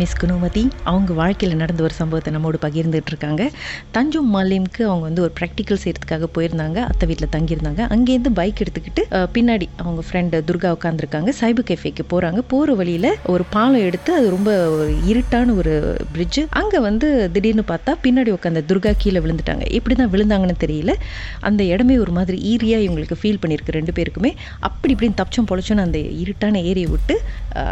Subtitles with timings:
[0.00, 3.42] Miss குணுமதி அவங்க வாழ்க்கையில் நடந்த ஒரு சம்பவத்தை நம்மோடு பகிர்ந்துட்டு இருக்காங்க.
[3.96, 6.78] தஞ்சோம் மாலிம்க்கு அவங்க வந்து ஒரு ப்ராக்டிக்கல் செய்கிறதுக்காக போயிருந்தாங்க.
[6.90, 7.82] அத்தை வீட்டில் தங்கியிருந்தாங்க.
[7.94, 9.02] அங்கேருந்து பைக் எடுத்துக்கிட்டு
[9.36, 14.50] பின்னாடி அவங்க ஃப்ரெண்டு துர்கா உட்காந்துருக்காங்க சைபர் கேஃபேக்கு போகிறாங்க போகிற வழியில் ஒரு பாலம் எடுத்து அது ரொம்ப
[15.12, 15.74] இருட்டான ஒரு
[16.16, 19.64] பிரிட்ஜு அங்கே வந்து திடீர்னு பார்த்தா பின்னாடி உட்காந்த துர்கா கீழே விழுந்துட்டாங்க.
[19.78, 20.94] எப்படி தான் விழுந்தாங்கன்னு தெரியல.
[21.50, 24.32] அந்த இடமே ஒரு மாதிரி ஈரியாக இவங்களுக்கு ஃபீல் பண்ணியிருக்கு ரெண்டு பேருக்குமே.
[24.70, 27.16] அப்படி இப்படின்னு தப்பிச்சோம் பொழைச்சோன்னு அந்த இருட்டான ஏரியை விட்டு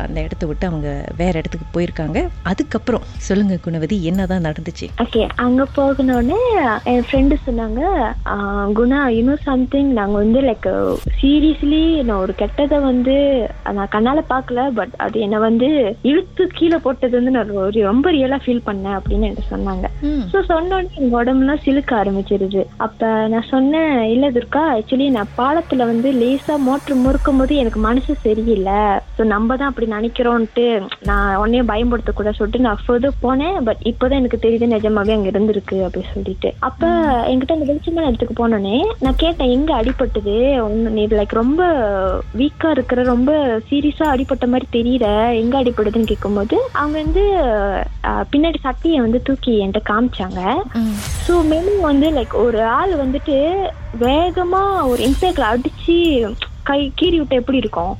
[0.06, 0.88] அந்த இடத்த விட்டு அவங்க
[1.20, 2.11] வேறு இடத்துக்கு போயிருக்காங்க.
[2.44, 4.86] அதுக்கப்புறம் சொல்லுங்க குணவதி என்னதான் நடந்துச்சு?
[5.02, 6.38] ஓகே அங்க போகணுன்னு
[6.84, 7.80] என் ஃப்ரெண்டு சொன்னாங்க.
[8.26, 8.34] "ஆ,
[8.72, 10.68] குணா இன்னும் சம்திங் நாங்க வந்து லைக்
[11.16, 13.14] சீரியஸ்லி நான் ஒரு கெட்டதை வந்து
[13.72, 15.68] நான் கண்ணால பார்க்கல பட் அது என்னை வந்து
[16.04, 19.86] இழுத்து கீழே போட்டது வந்து நான் ஒரு ரொம்ப ரியலா ஃபீல் பண்ணேன் அப்படின்னு என்கிட்ட சொன்னாங்க.
[20.32, 22.62] ஸோ சொன்னோடனே எங்க உடம்புலாம் சிலுக்க ஆரம்பிச்சிருது.
[22.78, 23.80] அப்ப நான் சொன்னேன்
[24.12, 28.80] இல்ல துர்கா ஆக்சுவலி நான் பாலத்துல வந்து லேசா மோட்டர் முறுக்கும் போது எனக்கு மனசு சரியில்லை.
[29.16, 30.66] ஸோ நம்ம தான் அப்படி நினைக்கிறோன்ட்டு
[31.04, 33.56] நான் உடனே பயன்படுத்த கூட சொல்லிட்டு நான் ஃபர்தர் போனேன்.
[33.66, 36.50] பட் இப்போதான் எனக்கு தெரியுது நிஜமாவே அங்க இருந்திருக்கு அப்படின்னு சொல்லிட்டு.
[36.68, 36.88] அப்ப
[37.30, 40.36] என்கிட்ட அந்த வெளிச்சமான இடத்துக்கு போனோடனே நான் கேட்டேன் எங்க அடிபட்டது?
[40.96, 41.62] நீ லைக் ரொம்ப
[42.40, 43.32] வீக்கா இருக்கிற ரொம்ப
[43.70, 45.08] சீரியஸா அடிபட்ட மாதிரி தெரியல.
[45.42, 47.24] எங்க அடிபடுதுன்னு கேட்கும்போது அவங்க வந்து
[48.32, 50.40] பின்னாடி சட்டையை வந்து தூக்கி என்கிட்ட காமிச்சாங்க.
[51.26, 53.36] ஸோ மேலும் வந்து லைக் ஒரு ஆள் வந்துட்டு
[54.00, 55.96] வேகமா ஒரு இன்சேக்ல அடிச்சு
[56.62, 57.94] கை கீறி விட்ட எப்படி இருக்கும்?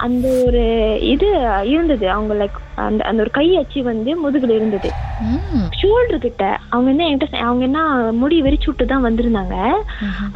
[0.00, 0.62] அந்த ஒரு
[1.04, 1.28] இது
[1.64, 2.06] இருந்தது.
[2.10, 4.90] அவங்க லைக் அந்த அந்த ஒரு கை அச்சு வந்து முதுகுல இருந்தது.
[5.80, 7.80] ஷோல்டர் கிட்ட அவங்க என்ன என்கிட்ட அவங்க என்ன
[8.20, 9.56] முடி வெறிச்சு விட்டு தான் வந்திருந்தாங்க.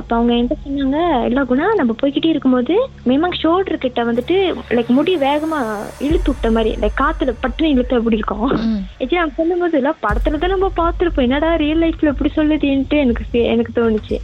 [0.00, 2.74] அப்ப அவங்க என்கிட்ட சொன்னாங்க இல்ல குணா நம்ம போய்கிட்டே இருக்கும்போது
[3.08, 4.36] மேமாங்க ஷோல்டர் கிட்ட வந்துட்டு
[4.76, 5.60] லைக் முடி வேகமா
[6.06, 8.50] இழுத்து விட்ட மாதிரி லைக் காத்துல பட்டுன்னு இழுத்து எப்படி இருக்கும்?
[9.02, 11.26] ஏச்சி நான் சொல்லும்போது இல்ல படத்துல தான் நம்ம பார்த்திருப்போம்.
[11.28, 14.18] என்னடா ரியல் லைஃப்ல எப்படி சொல்லுதுன்ட்டு எனக்கு எனக்கு தோணுச்சு.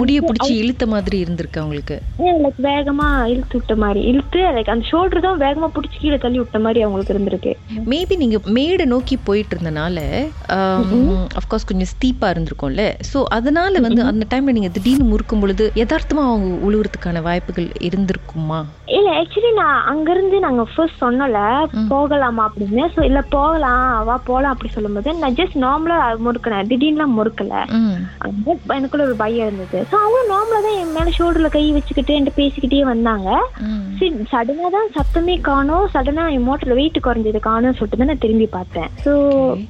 [0.00, 1.98] முடிய பிடிச்சி இழுத்த மாதிரி இருந்திருக்கு அவங்களுக்கு.
[2.44, 4.00] லைக் வேகமா இழுத்து விட்ட மாதிரி.
[4.12, 7.54] இழுத்து லைக் அந்த ஷோல்டர் தான் வேகமா பிடிச்சி கீழே தள்ளி விட்ட மாதிரி அவங்களுக்கு இருந்திருக்கு.
[7.92, 10.00] மேபி நீங்க மேடை நோக்கி போயிட்டு இருந்தனால
[11.40, 12.82] அஃப்கோர்ஸ் கொஞ்சம் ஸ்டீப்பா இருந்திருக்கும்ல.
[13.10, 18.58] சோ அதனால வந்து அந்த டைம்ல நீங்க திடீர்னு முறுக்கும் பொழுது யதார்த்தமா அவங்க உழுவுறதுக்கான வாய்ப்புகள் இருந்திருக்குமா?
[18.96, 21.38] இல்ல ஆக்சுவலி நான் அங்க இருந்து நாங்க ஃபர்ஸ்ட் சொன்னல
[21.92, 22.84] போகலாமா அப்படின்னு.
[22.94, 26.68] சோ இல்ல போகலாம் வா போலாம் அப்படி சொல்லும்போது நான் ஜஸ்ட் நார்மலா முறுக்கினேன்.
[26.72, 27.54] திடீர்னுலாம் முறுக்கல.
[28.76, 29.80] எனக்குள்ள ஒரு பயம் இருந்தது.
[29.90, 33.28] ஸோ அவங்க நார்மலா தான் என் மேல ஷோல்டர்ல கை வச்சுக்கிட்டு என்கிட்ட பேசிக்கிட்டே வந்தாங்க.
[33.68, 35.86] ம், சரி சடனா தான் சத்தமே காணோம்.
[35.96, 38.90] சடனா என் மோட்டர்ல வெயிட் குறைஞ்சது காணோம்னு சொல்லிட்டு தான் நான் திரும்பி பார்த்தேன்.
[39.04, 39.12] ஸோ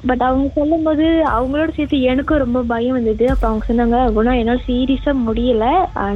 [0.08, 3.24] பட் அவங்க சொல்லும்போது அவங்களோட சேர்த்து எனக்கும் ரொம்ப பயம் வந்தது.
[3.34, 5.64] அப்ப அவங்க சொன்னாங்க குணா என்னால் சீரியஸா முடியல.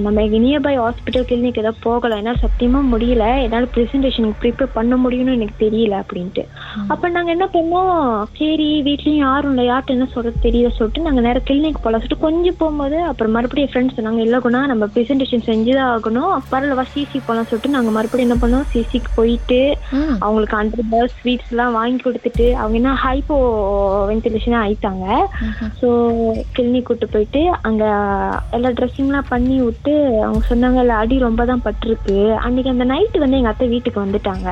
[0.04, 3.24] நம்ம நியர்பை ஹாஸ்பிட்டல் கிளினிக் ஏதாவது போகலாம் என்னால் சத்தியமா முடியல.
[3.44, 6.44] என்னால் ப்ரெசன்டேஷனுக்கு ப்ரிப்பேர் பண்ண முடியும்னு எனக்கு தெரியல அப்படின்ட்டு.
[6.94, 7.98] அப்ப நாங்க என்ன பண்ணோம்?
[8.40, 9.66] சரி வீட்லயும் யாரும் இல்லை.
[9.70, 13.74] யார்கிட்ட என்ன சொல்றது தெரியல சொல்லிட்டு நாங்க நேரம் கிளினிக் போலாம் சொல்லிட்டு கொஞ்சம் போகும்போது அப்புறம் மறுபடியும் என்
[13.74, 16.34] ஃப்ரெண்ட்ஸ் சொன்னாங்க இல்ல குணா நம்ம ப்ரெசன்டேஷன் செஞ்சுதான் ஆகணும்.
[16.52, 18.66] பரவாயில்ல சிசி போலாம் சொல்லிட்டு நாங்க மறுபடியும் என்ன பண்ணோம்?
[18.72, 19.60] சிசிக்கு போயிட்டு
[20.24, 23.36] அவங்களுக்கு ஹண்ட்ரட் ஸ்வீட்ஸ் எல்லாம் வாங்கி கொடுத்துட்டு அவங்க என்ன ஹைப்போ
[24.10, 25.04] வென்டிலேஷனா ஆயிட்டாங்க.
[25.80, 25.88] ஸோ
[26.54, 27.84] கிளினிக் கூட்டு போயிட்டு அங்க
[28.50, 32.16] எல்லா ட்ரெஸ்ஸிங்லாம் பண்ணி விட்டு அவங்க சொன்னாங்க இல்ல அடி ரொம்ப தான் பட்டிருக்கு.
[32.40, 34.48] அன்னைக்கு அந்த நைட்டு வந்து எங்க அத்தை வீட்டுக்கு வந்துட்டாங்க.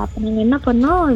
[0.00, 1.06] அப்ப நாங்க என்ன பண்ணோம்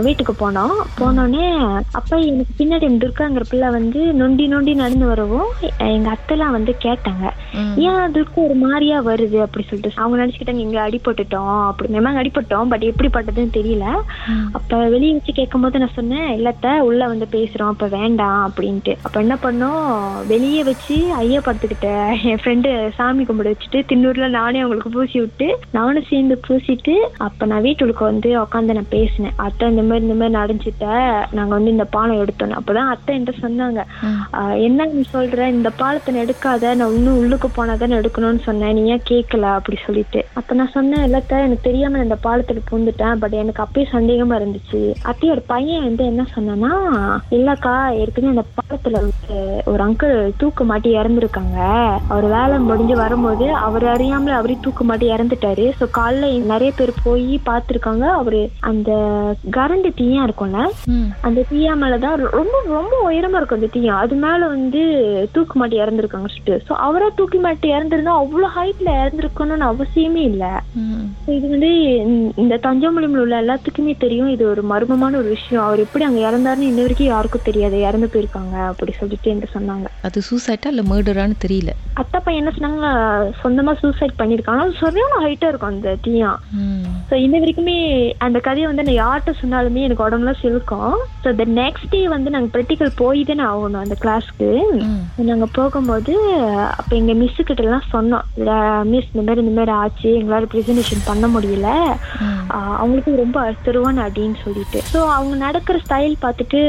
[0.00, 0.74] வீட்டுக்கு போனோம்.
[0.98, 1.46] போனோடனே
[1.92, 7.24] அப்ப எனக்கு பின்னாடி துர்காங்கிற பிள்ளை வந்து நொண்டி நொண்டி நடந்து வரவும் எ- எங்க அத்தைலாம் வந்து கேட்டாங்க.
[7.84, 9.38] ஏன் துர்கா ஒரு மாதிரியா வருது?
[9.42, 13.86] அப்படி சொல்லிட்டு அவங்க நினைச்சுக்கிட்டாங்க இங்க அடிபட்டுட்டோம் அப்படி மேமாங்க அடிபட்டோம் பட் எப்படி பட்டதுன்னு தெரியல
[14.52, 18.94] அப்ப வெளியே வச்சு கேட்கும்போது நான் சொன்னேன் இல்லத்த உள்ள வந்து பேசுறோம் அப்ப வேண்டாம் அப்படின்ட்டு.
[19.06, 19.86] அப்ப என்ன பண்ணோம்?
[20.32, 21.90] வெளியே வச்சு ஐயா படுத்துக்கிட்ட
[22.30, 25.48] என் ஃப்ரெண்டு சாமி கும்பிட வச்சுட்டு தின்னூர்ல நானே அவங்களுக்கு பூசி விட்டு
[25.78, 26.94] நானும் சேர்ந்து பூசிட்டு
[27.26, 29.36] அப்ப நான் வீட்டுக்கு வந்து உட்காந்து நான் பேசினேன்.
[29.46, 30.86] அத்தை இந்த மாதிரி இந்த மாதிரி நடந்துட்ட
[31.38, 33.80] நாங்க வந்து இந்த பாலம் எடுத்தோம் அப்பதான் அத்தை என்கிட்ட சொன்னாங்க.
[34.66, 35.46] என்ன நீ சொல்ற?
[35.56, 36.74] இந்த பாலத்தை எடுக்காத.
[36.80, 38.74] நான் இன்னும் உள்ளுக்கு போனாதான் எடுக்கணும்னு சொன்னேன்.
[38.78, 40.20] நீ ஏன் கேட்கல அப்படி சொல்லிட்டு.
[40.34, 43.20] அப்ப நான் சொன்னேன் இல்லத்த எனக்கு தெரியாம நான் இந்த பாலத்துல பூந்துட்டேன்.
[43.22, 44.80] பட் எனக்கு அப்பயே சந்தேகமா இருந்துச்சு.
[45.10, 46.72] அத்தையோட பையன் வந்து என்ன சொன்னான்னா
[47.30, 51.58] இல்லக்கா ஏற்கனவே அந்த பாலத்துல வந்து ஒரு அங்கிள் தூக்கு மாட்டி இறந்துருக்காங்க.
[52.08, 55.66] அவர் வேலை முடிஞ்சு வரும்போது அவர் அறியாமல அவரே தூக்கு மாட்டி இறந்துட்டாரு.
[55.78, 58.04] ஸோ காலைல நிறைய பேர் போய் பார்த்துருக்காங்க.
[58.14, 58.90] அவரு அந்த
[59.50, 60.60] கரண்ட் தீயா இருக்கும்ல
[61.20, 64.82] அந்த தீயா மேலதான் ரொம்ப ரொம்ப உயரமா இருக்கும் அந்த தீயா அது மேல வந்து
[65.32, 66.56] தூக்கு மாட்டி இறந்துருக்காங்க சொல்லிட்டு.
[66.66, 70.44] ஸோ அவரா தூக்கி மாட்டி இறந்துருந்தா அவ்வளவு ஹைட்ல இறந்துருக்கணும்னு அவசியமே இல்ல.
[71.30, 71.72] இது வந்து
[72.04, 72.88] இந்த- இந்த தஞ்சாவூர்ல
[73.18, 74.28] உள்ள எல்லாத்துக்குமே தெரியும்.
[74.28, 75.64] இது ஒரு மர்மமான ஒரு விஷயம்.
[75.64, 77.76] அவர் எப்படி அங்க இறந்தாருன்னு இன்ன வரைக்கும் யாருக்கும் தெரியாது.
[77.80, 79.86] இறந்து போயிருக்காங்க அப்படி சொல்லிட்டு என்று சொன்னாங்க.
[80.02, 81.70] அது சூசைட்டா இல்ல மர்டரான்னு தெரியல?
[82.00, 82.88] அத்தை பையன் என்ன சொன்னாங்க
[83.42, 86.30] சொந்தமா சூசைட் பண்ணிருக்காங்க அது சரியான ஹைட்டா இருக்கும் அந்த தீயா.
[87.08, 87.76] ஸோ இன்ன வரைக்குமே
[88.26, 92.52] அந்த கதையை வந்து நான் யார்கிட்ட சொன்னாலுமே எனக்கு உடம்புலாம் சிலுக்கும் ஸோ த நெக்ஸ்ட் டே வந்து நாங்கள்
[92.54, 94.50] ப்ராக்டிக்கல் போய் தானே ஆகணும் அந்த கிளாஸ்க்கு.
[95.30, 96.14] நாங்கள் போகும்போது
[96.78, 98.24] அப்போ எங்கள் மிஸ்ஸு கிட்ட எல்லாம் சொன்னோம்.
[98.92, 100.10] மிஸ் இந்த மாதிரி இந்த மாதிரி ஆச்சு.
[100.20, 101.68] எங்களால் ப்ரெசன்டேஷன் பண்ண முடியல.
[102.80, 104.78] அவங்களுக்கு ரொம்ப அழுத்தருவான் அப்படின்னு சொல்லிட்டு.
[104.92, 106.60] ஸோ அவங்க நடக்கிற ஸ்டைல் பார்த்துட்டு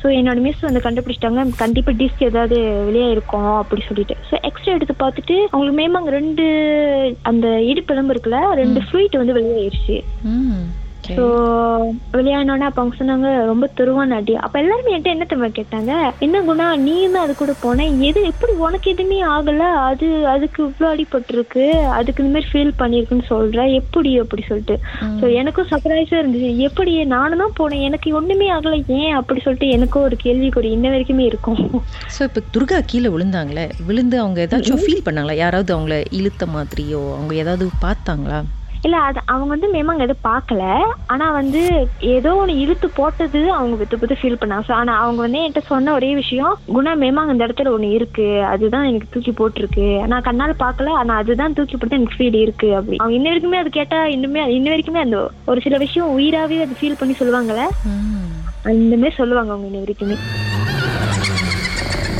[0.00, 1.48] ஸோ என்னோட மிஸ் வந்து கண்டுபிடிச்சிட்டாங்க.
[1.64, 2.58] கண்டிப்பாக டிஸ்க் ஏதாவது
[2.90, 4.16] வெளியே இருக்கும் அப்படி சொல்லிட்டு.
[4.30, 6.44] ஸோ எக்ஸ்ரே எடுத்து பார்த்துட்டு அவங்களுக்கு மேம் அங்கே ரெண்டு
[7.22, 9.96] அந்த இடுப்பெலும்பு இருக்குல்ல ரெண்டு ஃப்ளூயிட் வந்து வெளியாயிருச்சு.
[11.06, 11.24] ஸோ
[12.14, 15.92] வெளியானோடனே அப்போ அவங்க சொன்னாங்க ரொம்ப துருவான் அடி அப்போ எல்லாருமே என்கிட்ட என்ன கேட்டாங்க?
[16.26, 17.86] என்ன குணா நீயும் அது கூட போன?
[18.08, 19.64] எது எப்படி உனக்கு எதுவுமே ஆகல?
[19.88, 21.64] அது அதுக்கு இவ்வளோ அடிபட்டிருக்கு.
[21.98, 23.66] அதுக்கு இந்த மாதிரி ஃபீல் பண்ணியிருக்குன்னு சொல்ற?
[23.80, 24.76] எப்படி அப்படி சொல்லிட்டு.
[25.20, 26.50] ஸோ எனக்கும் சர்ப்ரைஸாக இருந்துச்சு.
[26.68, 27.86] எப்படி நானும் தான் போனேன்.
[27.90, 28.80] எனக்கு ஒன்றுமே ஆகலை.
[29.00, 31.62] ஏன் அப்படி சொல்லிட்டு எனக்கும் ஒரு கேள்விக்குறி இன்ன வரைக்குமே இருக்கும்.
[32.16, 33.68] ஸோ இப்போ துர்கா கீழே விழுந்தாங்களே?
[33.88, 35.36] விழுந்து அவங்க ஏதாச்சும் ஃபீல் பண்ணாங்களா?
[35.44, 38.40] யாராவது அவங்கள இழுத்த மாதிரியோ அவங்க ஏதாவது பார்த்தாங்களா?
[38.86, 40.62] இல்ல அது அவங்க வந்து மேம் அங்க எதுவும் பார்க்கல.
[41.12, 41.60] ஆனா வந்து
[42.14, 44.66] ஏதோ ஒன்று இழுத்து போட்டது அவங்க வித்து வித்து ஃபீல் பண்ணாங்க.
[44.68, 48.26] ஸோ ஆனா அவங்க வந்து என்கிட்ட சொன்ன ஒரே விஷயம் குணா மேமாங்க அந்த இடத்துல ஒண்ணு இருக்கு.
[48.52, 49.86] அதுதான் எனக்கு தூக்கி போட்டிருக்கு.
[50.12, 52.98] நான் கண்ணால பார்க்கல ஆனா அதுதான் தூக்கி போட்டு எனக்கு ஃபீல் இருக்கு அப்படி.
[53.00, 55.18] அவங்க இன்ன வரைக்குமே அது கேட்டா இன்னுமே இன்ன வரைக்குமே அந்த
[55.52, 57.66] ஒரு சில விஷயம் உயிராவே அது ஃபீல் பண்ணி சொல்லுவாங்கல்ல.
[58.70, 60.18] அந்த மாதிரி சொல்லுவாங்க அவங்க இன்ன வரைக்குமே.